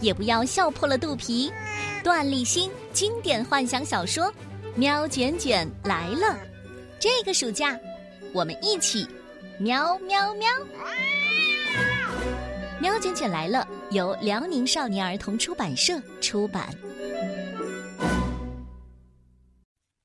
[0.00, 1.52] 也不要笑破了肚皮。
[2.02, 4.24] 段立新经典幻想小说
[4.74, 6.26] 《喵卷卷来了》，
[6.98, 7.78] 这个暑假
[8.32, 9.06] 我们一起
[9.58, 10.48] 喵喵喵！
[12.80, 16.74] 《喵卷卷来了》由辽宁少年儿童出版社出版。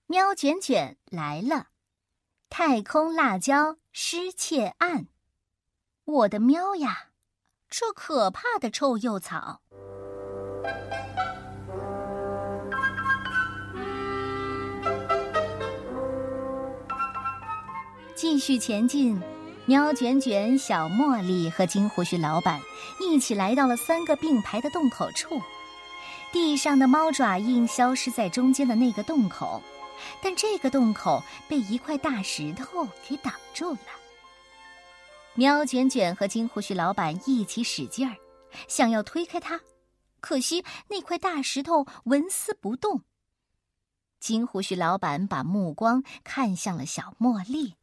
[0.07, 1.67] 喵卷卷来了，
[2.49, 5.07] 太空辣椒失窃案。
[6.03, 7.11] 我的喵呀，
[7.69, 9.61] 这可怕的臭鼬草！
[18.15, 19.21] 继续前进，
[19.65, 22.59] 喵卷卷、小茉莉和金胡须老板
[22.99, 25.41] 一起来到了三个并排的洞口处。
[26.31, 29.61] 地上的猫爪印消失在中间的那个洞口，
[30.21, 33.79] 但这个洞口被一块大石头给挡住了。
[35.35, 38.15] 喵卷卷和金胡须老板一起使劲儿，
[38.67, 39.59] 想要推开它，
[40.25, 43.03] 可惜那块大石头纹丝不动。
[44.19, 47.75] 金胡须老板把目光看向了小茉莉。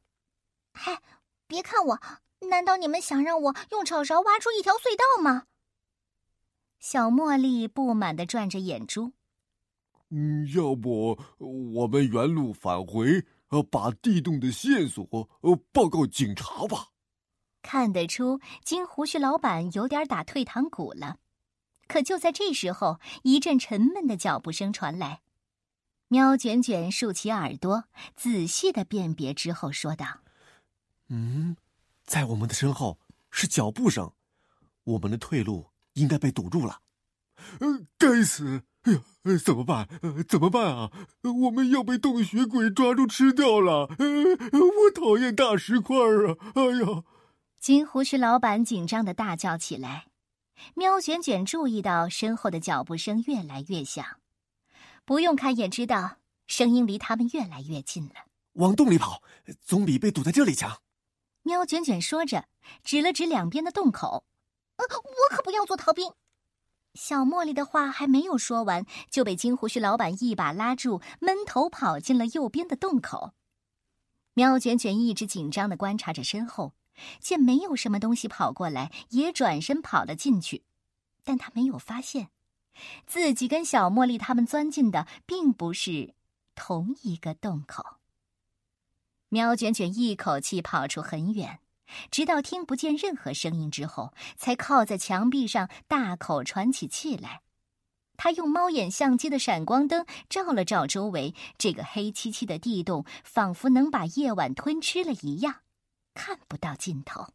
[0.72, 1.00] 嗨，
[1.46, 2.00] 别看我！
[2.50, 5.44] 难道你们想让我用炒勺挖出一条隧道吗？
[6.80, 9.12] 小茉莉不满的转着眼珠。
[10.08, 15.06] 嗯，要不我们原路返回，呃，把地洞的线索
[15.42, 16.88] 呃报告警察吧。
[17.62, 21.18] 看得出金胡须老板有点打退堂鼓了。
[21.92, 25.20] 可就在这时候，一阵沉闷的脚步声传来。
[26.08, 27.84] 喵卷卷竖起耳朵，
[28.16, 30.20] 仔细的辨别之后说道。
[31.10, 31.54] 嗯，
[32.06, 32.98] 在我们的身后
[33.30, 34.10] 是脚步声，
[34.84, 36.80] 我们的退路应该被堵住了。
[37.60, 38.62] 呃，该死！
[38.84, 39.00] 哎呀，
[39.44, 39.86] 怎么办？
[40.26, 40.90] 怎么办啊？
[41.44, 43.86] 我们要被洞穴鬼抓住吃掉了！
[43.98, 44.06] 呃
[44.58, 46.36] 我讨厌大石块啊！
[46.54, 47.04] 哎呀！
[47.60, 50.06] 金胡须老板紧张的大叫起来。
[50.74, 54.04] 喵卷卷注意到身后的脚步声越来越响，
[55.04, 58.14] 不用看也知道，声音离他们越来越近了。
[58.54, 59.22] 往洞里跑，
[59.60, 60.80] 总比被堵在这里强。
[61.42, 62.46] 喵卷卷说着，
[62.84, 64.24] 指了指两边的洞口。
[64.76, 66.12] “呃，我可不要做逃兵。”
[66.94, 73.32] 小茉莉的话还没有说完，就被金胡须老板一把拉住，闷头跑进了右边的洞口。
[74.34, 76.74] 喵卷卷一直紧张的观察着身后，
[77.20, 80.62] 见没有什么东西跑过来，也转身跑了进去。
[81.24, 82.30] 但他没有发现，
[83.06, 86.14] 自己跟小茉莉他们钻进的并不是
[86.54, 87.98] 同一个洞口。
[89.28, 91.60] 喵卷卷一口气跑出很远，
[92.10, 97.42] 直到听不见任何声音之后，才靠在墙壁上大口喘起气来。
[98.18, 105.60] 他用猫眼相机的闪光灯照了照周围，这个黑漆漆的地洞仿佛能把夜晚吞吃了一样，
[106.14, 107.26] 看不到尽头。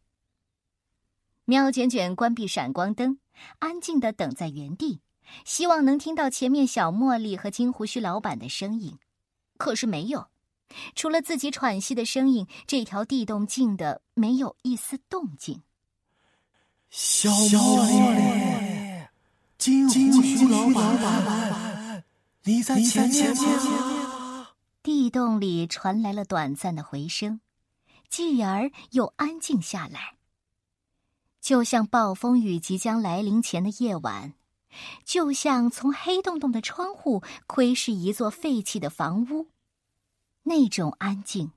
[1.44, 3.18] 喵卷卷关闭闪光灯，
[3.58, 5.00] 安静的等在原地，
[5.44, 8.98] 希望能听到前面小茉莉和金胡须老板的声音，
[9.56, 10.28] 可是没有。
[10.94, 15.62] 除了自己喘息的声音，这条地洞静的没有一丝动静。
[16.90, 19.06] 小茉莉，
[19.56, 22.04] 金胡须老板，
[22.44, 24.48] 你在前面吗？
[24.82, 27.40] 地洞里传来了短暂的回声，
[28.08, 30.16] 继而又安静下来，
[31.40, 34.34] 就像暴风雨即将来临前的夜晚，
[35.04, 39.48] 就像从黑洞洞的窗户窥视一座废弃的房屋。
[40.42, 41.52] 那种安静，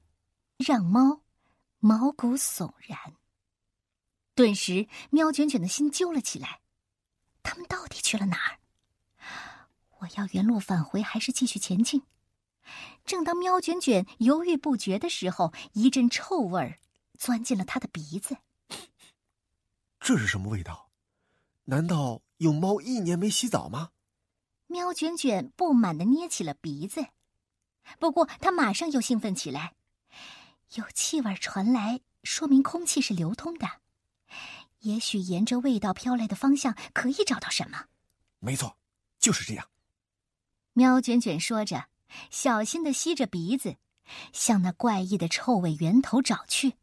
[0.58, 1.22] 让猫
[1.80, 3.16] 毛骨悚然。
[4.36, 6.62] 顿时，喵卷卷的心揪了起来。
[7.44, 8.60] 他们到底去了哪儿？
[10.00, 12.04] 我要原路返回，还是继续前进？
[13.06, 16.80] 正当喵卷卷犹豫不决的时候，一阵臭味儿
[17.18, 18.38] 钻进了他的鼻子。
[20.00, 20.90] 这是什么味道？
[21.66, 23.92] 难道有猫一年没洗澡吗？
[24.68, 27.06] 喵卷卷不满的捏起了鼻子。
[28.00, 29.74] 不过，他马上又兴奋起来，
[30.76, 33.68] 有气味传来，说明空气是流通的。
[34.80, 37.86] 也许沿着味道飘来的方向，可以找到什么。
[38.40, 38.78] 没错，
[39.20, 39.68] 就是这样。
[40.74, 41.88] 喵卷卷说着，
[42.30, 43.76] 小心的吸着鼻子，
[44.34, 46.74] 向那怪异的臭味源头找去。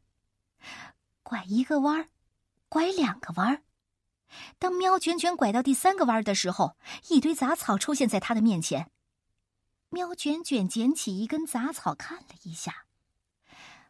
[1.23, 2.09] 拐一个弯儿，
[2.69, 3.63] 拐两个弯儿。
[4.59, 6.77] 当喵卷卷拐到第三个弯的时候，
[7.09, 8.91] 一堆杂草出现在他的面前。
[9.91, 12.85] 喵卷卷捡起一根杂草看了一下，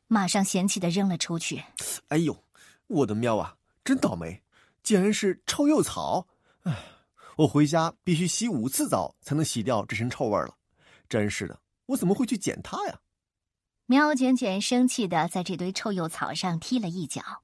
[0.06, 1.64] 马上嫌弃的扔了出去。
[2.08, 2.44] 哎呦，
[2.86, 4.42] 我的喵啊，真倒霉，
[4.82, 6.26] 竟然是臭鼬草！
[6.62, 6.72] 唉，
[7.36, 10.57] 我回家必须洗五次澡才能洗掉这身臭味了。
[11.08, 13.00] 真是的，我怎么会去捡它呀？
[13.86, 17.42] 喵卷卷生气的在这堆臭鼬草上踢了一脚。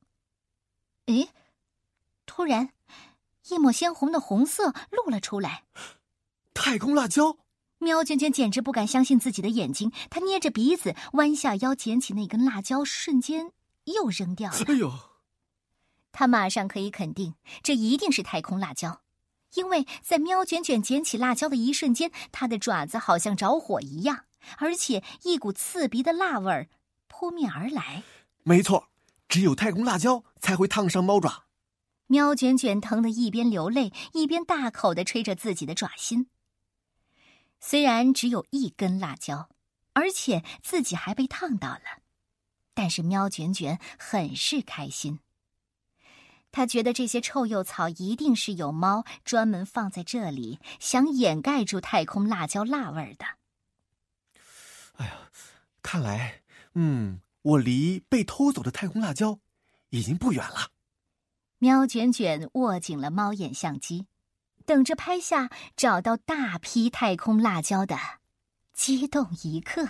[1.07, 1.31] 诶，
[2.27, 2.71] 突然。
[3.51, 5.65] 一抹鲜红的红色露了出来，
[6.55, 7.37] 太空辣椒！
[7.77, 13.53] 喵卷卷简直不敢相信自己的眼睛，他捏着鼻子，弯下腰捡起那根辣椒，瞬间
[13.85, 14.57] 又扔掉了。
[14.67, 14.91] 哎呦！
[16.11, 19.03] 他马上可以肯定，这一定是太空辣椒，
[19.55, 24.25] 因为在喵卷卷捡起辣椒的一瞬间，它的爪子好像着火一样，
[24.59, 26.69] 而且一股刺鼻的辣味儿
[27.09, 28.03] 扑面而来。
[28.43, 28.89] 没错，
[29.29, 31.45] 只有太空辣椒才会烫伤猫爪。
[32.07, 36.29] 喵卷卷疼得一边流泪，一边大口的吹着自己的爪心。
[37.61, 39.49] 虽然只有一根辣椒，
[39.95, 42.03] 而且自己还被烫到了，
[42.75, 45.21] 但是喵卷卷很是开心。
[46.55, 53.25] 他觉得这些臭鼬草一定是有猫专门放在这里，想掩盖住太空辣椒辣味儿的。
[54.99, 55.13] 哎呀，
[55.83, 56.43] 看来，
[56.75, 59.41] 嗯，我离被偷走的太空辣椒
[59.89, 60.71] 已经不远了。
[61.59, 64.07] 喵卷卷握紧了猫眼相机，
[64.65, 67.99] 等着拍下找到大批太空辣椒的
[68.73, 69.89] 激动一刻。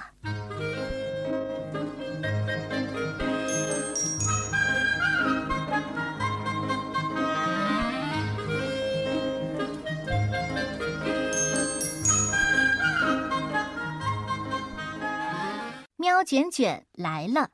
[16.24, 17.50] 卷卷来了，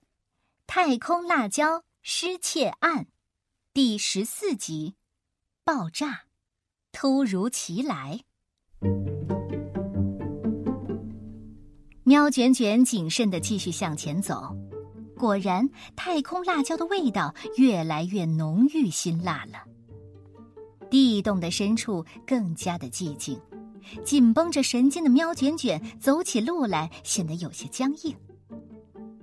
[0.66, 3.06] 太空辣椒失窃案。
[3.72, 4.94] 第十四集，
[5.64, 6.22] 爆炸，
[6.92, 8.20] 突如其来。
[12.04, 14.56] 喵卷卷谨慎的继续向前走，
[15.16, 19.64] 果然，太空辣椒的味道越来越浓郁辛辣了。
[20.90, 23.40] 地洞的深处更加的寂静，
[24.04, 28.16] 紧绷着神经的喵卷卷走起路来显得有些僵硬。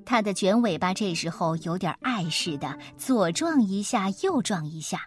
[0.07, 5.01] 它的卷尾巴这时候有点碍事的，左撞一下，右撞一下，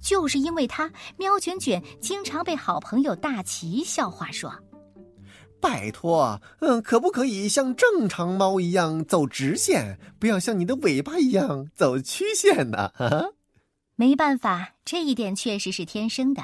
[0.00, 4.50] 就是因为它，喵卷卷经常被好朋友大奇笑话说
[5.60, 12.90] ：“拜托，嗯，可不可以像正常猫一样走直线，不要像你的尾巴一样走曲线呢？”
[13.94, 16.42] 没办法，这一点确实是天生的。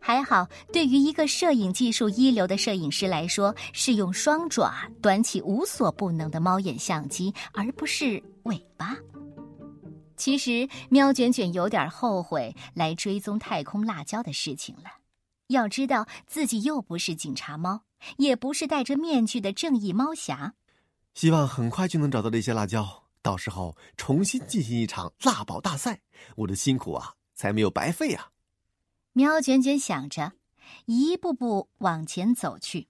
[0.00, 8.96] 还好，对于一个摄影技术一流的摄影师来说，是用双爪端起无所不能的猫眼相机，而不是尾巴。
[10.16, 14.84] 其实，喵卷卷有点后悔来追踪太空辣椒的事情了。
[15.48, 17.82] 要知道，自己又不是警察猫，
[18.16, 20.54] 也不是戴着面具的正义猫侠。
[21.14, 26.00] 希望很快就能找到这些辣椒，到时候重新进行一场辣宝大赛，
[26.36, 28.28] 我的辛苦啊，才没有白费啊！
[29.16, 30.32] 喵卷卷想着，
[30.84, 32.88] 一步步往前走去，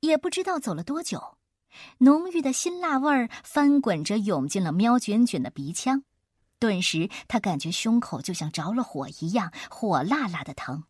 [0.00, 1.36] 也不知道走了多久，
[1.98, 6.02] 浓郁的辛辣味儿翻滚着涌进了喵卷卷的鼻腔，
[6.58, 10.84] 顿时他感觉胸口就像着了火一样，火辣辣的疼，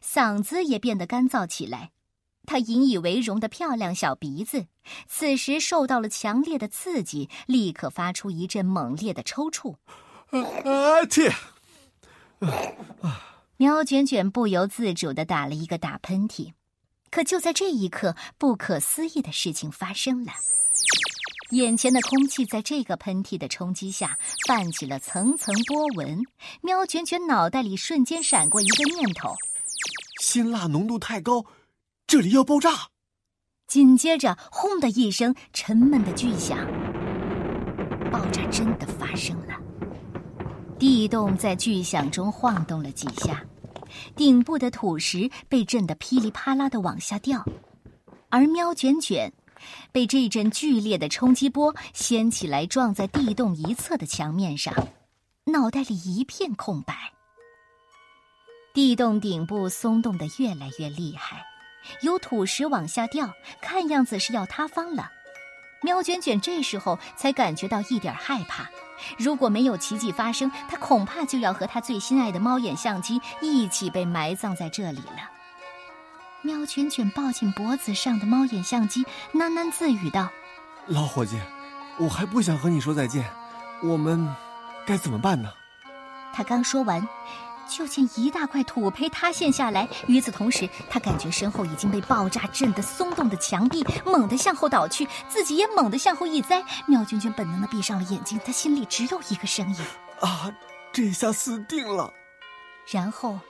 [0.00, 1.90] 嗓子也变得干燥起来。
[2.46, 4.68] 他引以为荣的漂亮小鼻子，
[5.08, 9.74] 此时受到了强烈的刺激，立刻发出一阵猛烈的抽搐。
[10.30, 11.04] 啊！
[11.06, 11.34] 天！
[13.02, 13.30] 啊！
[13.56, 16.52] 喵卷卷不由自主的打了一个大喷嚏，
[17.10, 20.32] 可就在这一刻，不可思议的事情发生了。
[21.50, 24.18] 眼前的空气在这个喷嚏的冲击下
[24.48, 26.20] 泛起了层层波纹。
[26.62, 29.32] 喵卷卷脑袋里瞬间闪过一个念头：
[30.20, 31.44] 辛辣浓度太高，
[32.08, 32.88] 这里要爆炸！
[33.68, 36.58] 紧接着，轰的一声沉闷的巨响，
[38.10, 39.63] 爆炸真的发生了。
[40.84, 43.42] 地洞在巨响中晃动了几下，
[44.14, 47.42] 顶部的土石被震得噼里啪啦的往下掉，
[48.28, 49.32] 而喵卷卷
[49.92, 54.74] 被这阵剧烈的冲击波掀起来，撞在地洞一侧的墙面上，
[55.44, 56.94] 脑袋里一片空白。
[58.74, 61.46] 地洞顶部松动的越来越厉害，
[62.02, 65.10] 有土石往下掉，看样子是要塌方了。
[65.80, 68.68] 喵卷卷这时候才感觉到一点害怕。
[69.18, 75.30] 如果没有奇迹发生，他恐怕就要和他最心爱的猫眼相机一起被埋葬在这里了。
[76.42, 80.28] 喵卷卷抱紧脖子上的猫眼相机，喃喃自语道
[80.86, 81.40] ：“老伙计，
[81.98, 83.24] 我还不想和你说再见，
[83.82, 84.28] 我们
[84.84, 85.50] 该怎么办呢？”
[86.34, 87.08] 他刚说完。
[87.68, 96.64] 就见一大块土坯塌陷下来，与此同时，他感觉身后已经被爆炸震得松动的墙壁猛地向后倒去，自己也猛地向后一栽。
[96.86, 99.84] 妙娟娟本能的闭上了眼睛，她心里只有一个声音：
[100.20, 100.54] 啊，
[100.92, 102.12] 这下死定了！
[102.90, 103.40] 然后，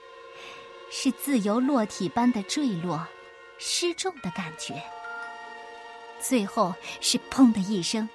[0.89, 3.05] 是自由落体般的坠落、
[3.57, 4.81] 失重的感觉，
[6.21, 8.07] 最后是砰的一声，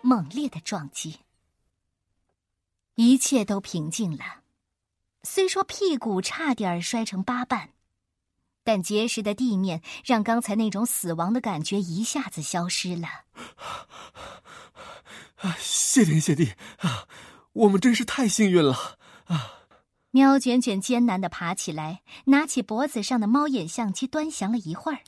[0.00, 1.18] 猛烈的撞击，
[2.94, 4.43] 一切都平静了。
[5.24, 7.70] 虽说屁股差点摔成八瓣，
[8.62, 13.08] 但结实的地面让刚才那种死亡的感觉一下子消失了。
[15.58, 17.08] 谢天谢地啊！
[17.52, 19.66] 我们真是太幸运了啊！
[20.10, 25.00] 喵卷卷艰难的爬起来，拿起脖子上的猫眼相机，端详了一会儿。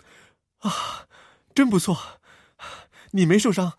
[0.58, 1.06] 啊，
[1.54, 2.20] 真不错！
[3.12, 3.78] 你没受伤，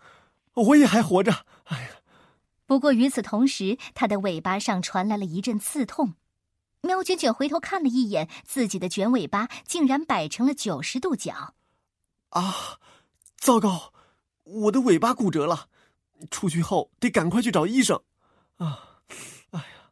[0.54, 1.44] 我也还活着。
[1.64, 1.88] 哎呀！
[2.66, 6.14] 不过与此同时，它的尾巴上传来了一阵刺痛。
[6.82, 11.54] 喵卷卷回头看了一眼，自己的卷尾巴竟然摆成了九十度角。
[12.30, 12.78] 啊，
[13.36, 13.92] 糟糕！
[14.44, 15.68] 我的尾巴骨折了，
[16.30, 18.00] 出去后得赶快去找医生。
[18.56, 19.00] 啊，
[19.50, 19.90] 哎呀！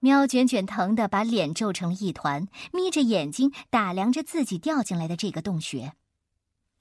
[0.00, 5.94] 喵卷卷疼的把脸皱成了一团，眯着眼睛打量着自己掉进来的这个洞穴。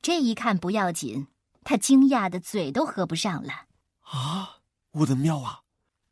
[0.02, 1.28] 这一看不要紧，
[1.64, 3.66] 他惊讶的嘴都合不上了。
[4.02, 4.60] 啊，
[4.92, 5.62] 我的喵啊，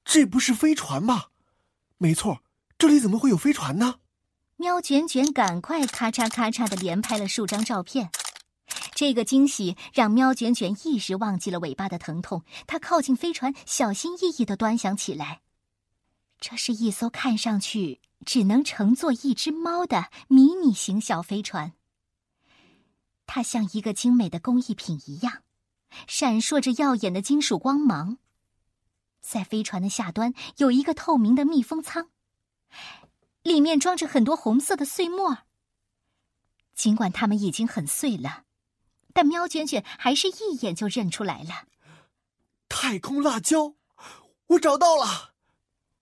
[0.04, 1.26] 这不是飞船吗？
[1.98, 2.42] 没错。
[2.78, 3.96] 这里怎么会有飞船呢？
[4.58, 8.10] 喵卷卷赶快咔嚓咔嚓的连拍了数张照片。
[8.94, 12.44] 这个惊喜让喵卷卷一时忘记了尾巴的疼痛。
[12.68, 15.42] 它靠近飞船，小心翼翼的端详起来。
[16.40, 21.74] 这是一艘看上去只能乘坐一只猫的迷你型小飞船。
[23.26, 25.44] 它像一个精美的工艺品一样，
[26.08, 28.18] 闪烁着耀眼的金属光芒。
[29.22, 32.10] 在飞船的下端有一个透明的密封舱。
[33.44, 35.40] 里面装着很多红色的碎末。
[36.74, 38.44] 尽管它们已经很碎了，
[39.14, 41.68] 但喵卷卷还是一眼就认出来了。
[42.68, 43.76] 太空辣椒，
[44.48, 45.34] 我找到了！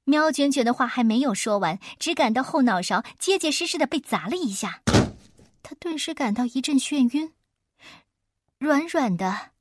[0.06, 4.82] 喵卷卷的话还没有说完，只感到后脑勺结结实实的被砸了一下，
[5.62, 7.34] 他顿时感到一阵眩晕，
[8.58, 9.52] 软软的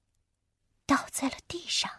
[0.87, 1.90] 倒在了地上。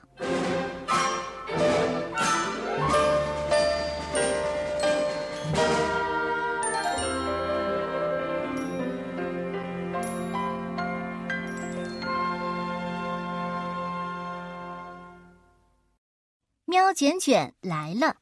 [16.94, 18.18] 卷卷来了，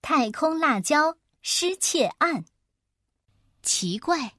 [0.00, 2.44] 太空辣椒失窃案。
[3.62, 4.34] 奇怪，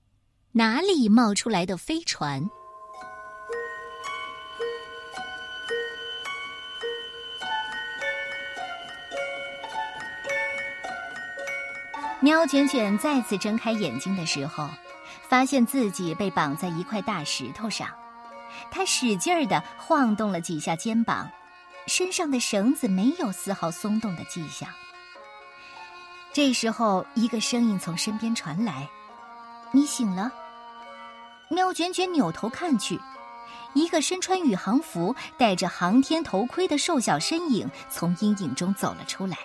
[0.51, 2.50] 哪里冒出来的飞船？
[12.20, 14.70] 喵卷卷再次睁开眼睛的时候，
[15.27, 17.89] 发现自己被绑在一块大石头上，
[18.72, 21.29] 他使劲儿的晃动了几下肩膀。
[21.88, 24.70] 身上的绳子没有丝毫松动的迹象。
[26.32, 28.90] 这时候，一个声音从身边传来
[29.72, 30.32] ：“你醒了。”
[31.50, 33.00] 喵卷卷扭头看去，
[33.74, 39.38] 一个身穿宇航服、戴着航天头盔的瘦小身影从阴影中走了出来。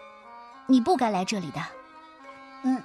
[0.66, 1.60] “你不该来这里的。
[2.64, 2.82] ”“嗯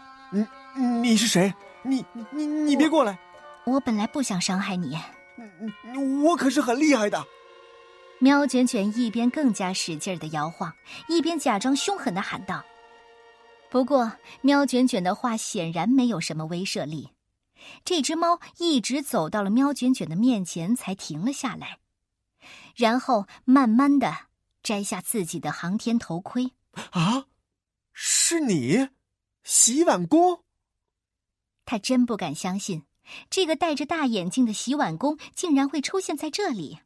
[0.76, 1.54] 嗯，你是谁？
[1.84, 3.18] 你你你别过来
[3.64, 5.00] ！”“我本来不想伤害你。
[6.26, 7.24] ”“我可是很厉害的。”
[8.20, 10.74] 喵卷卷一边更加使劲的摇晃，
[11.08, 12.66] 一边假装凶狠的喊道
[13.70, 17.10] ：“不过，喵卷卷的话显然没有什么威慑力。
[17.86, 21.78] 这只猫一直走到了喵卷卷的面前，才停了下来，
[22.76, 24.16] 然后慢慢的
[24.64, 26.54] 摘下自己的航天头盔。
[26.92, 27.26] 啊，
[27.94, 28.90] 是你，
[29.44, 30.44] 洗碗工？
[31.66, 32.84] 他真不敢相信，
[33.30, 36.80] 这个戴着大眼镜的洗碗工竟然会出现在这里。”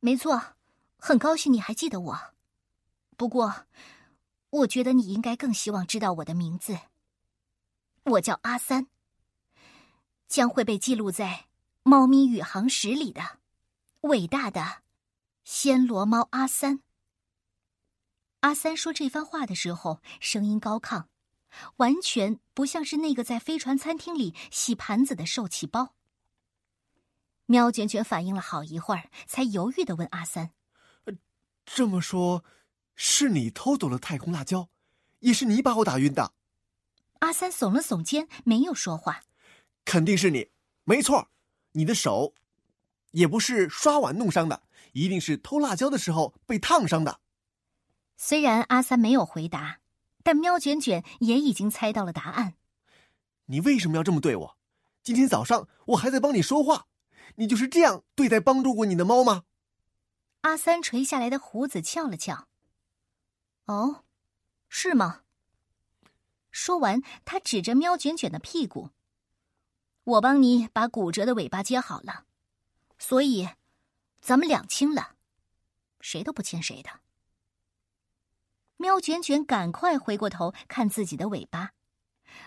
[0.00, 0.54] 没错，
[0.96, 2.18] 很高兴你还记得我。
[3.16, 3.66] 不过，
[4.50, 6.78] 我觉得你应该更希望知道我的名字。
[8.04, 8.86] 我叫阿三，
[10.28, 11.26] 将会被记录在
[11.82, 13.40] 《猫咪宇航史》里的
[14.02, 14.82] 伟大的
[15.44, 16.80] 暹罗猫阿三。
[18.40, 21.06] 阿三说这番话的时候，声音高亢，
[21.78, 25.96] 完全不像是那个在飞船餐厅里洗盘子的受气包。
[27.50, 30.50] 喵卷卷反应了好一会儿，才犹豫的问阿三
[31.64, 32.44] ：“这么说，
[32.94, 34.68] 是你偷走了太空辣椒，
[35.20, 36.34] 也是你把我打晕的？”
[37.20, 39.22] 阿三耸了耸肩，没有说话。
[39.86, 40.50] 肯定是你，
[40.84, 41.30] 没错，
[41.72, 42.34] 你的手，
[43.12, 44.62] 也不是刷碗弄伤的，
[44.92, 47.20] 一定是偷辣椒的时候被烫伤的。
[48.18, 49.80] 虽然阿三没有回答，
[50.22, 52.56] 但喵卷卷也已经猜到了答案。
[53.46, 54.58] 你为什么要这么对我？
[55.02, 56.86] 今天早上我还在帮你说话，
[57.36, 59.44] 你就是这样对待帮助过你的猫吗？
[60.42, 62.48] 阿三垂下来的胡子翘了翘。
[63.64, 64.04] 哦，
[64.68, 65.22] 是吗？
[66.50, 68.90] 说完，他指着喵卷卷的屁股
[70.04, 72.24] ：“我帮你把骨折的尾巴接好了，
[72.98, 73.48] 所以
[74.20, 75.16] 咱们两清了，
[76.00, 77.00] 谁都不欠谁的。”
[78.78, 81.72] 喵卷卷赶快回过头看自己的尾巴，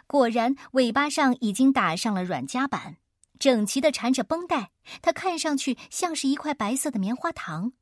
[0.07, 2.97] 果然尾巴上已经打上了软夹板，
[3.41, 4.71] 整齐的缠着绷带，
[5.01, 7.73] 它看上去像是一块白色的棉花糖。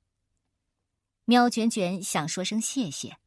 [1.25, 3.17] 喵卷卷想说声谢谢。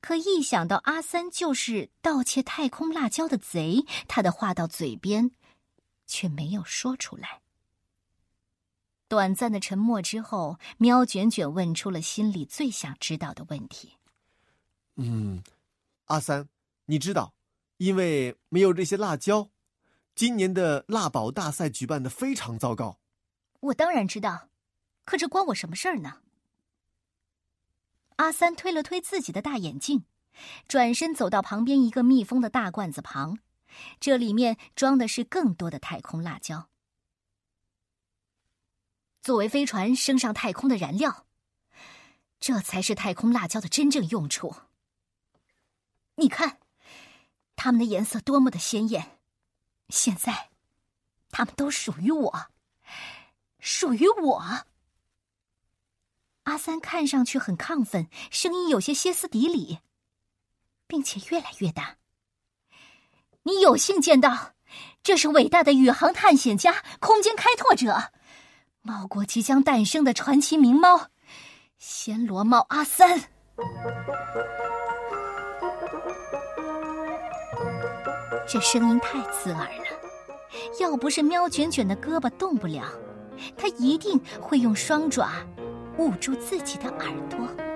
[0.00, 5.30] 可一想到阿三就是盗窃太空辣椒的贼，他的话到嘴边，
[6.04, 7.42] 却没有说出来。
[9.06, 13.92] 短暂的沉默之后，喵卷卷问出了心里最想知道的问题
[14.96, 15.44] ：“嗯，
[16.06, 16.48] 阿三，
[16.86, 17.32] 你知道，
[17.76, 19.48] 因为没有这些辣椒，
[20.18, 22.98] 今年的辣宝大赛举办的非常糟糕。”
[23.70, 24.48] 我当然知道，
[25.04, 26.22] 可这关我什么事儿呢？
[28.16, 30.06] 阿三推了推自己的大眼镜，
[30.66, 33.38] 转身走到旁边一个密封的大罐子旁，
[34.00, 36.68] 这里面装的是更多的太空辣椒，
[39.22, 41.26] 作为飞船升上太空的燃料。
[42.40, 44.52] 这才是太空辣椒的真正用处。
[46.16, 46.58] 你看，
[47.54, 49.17] 它们的颜色多么的鲜艳！
[49.88, 50.50] 现在，
[51.30, 52.46] 他们都属于我，
[53.58, 54.44] 属于我。
[56.44, 59.80] 阿三看上去很亢奋，声音有些歇斯底里，
[60.86, 61.96] 并且越来越大。
[63.42, 64.54] 你有幸见到，
[65.02, 68.12] 这是伟大的宇航探险家、空间开拓者，
[68.82, 71.08] 猫国即将诞生的传奇名猫——
[71.80, 73.30] 暹罗猫阿三。
[78.50, 79.84] 这声音太刺耳了，
[80.80, 82.82] 要不是喵卷卷的胳膊动不了，
[83.58, 85.28] 它一定会用双爪。
[85.98, 87.67] 捂住自己的耳朵。